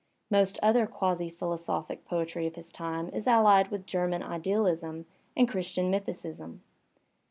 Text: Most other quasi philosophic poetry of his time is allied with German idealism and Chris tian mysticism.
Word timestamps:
Most 0.31 0.57
other 0.63 0.87
quasi 0.87 1.29
philosophic 1.29 2.05
poetry 2.05 2.47
of 2.47 2.55
his 2.55 2.71
time 2.71 3.09
is 3.09 3.27
allied 3.27 3.67
with 3.69 3.85
German 3.85 4.23
idealism 4.23 5.05
and 5.37 5.47
Chris 5.47 5.69
tian 5.75 5.91
mysticism. 5.91 6.63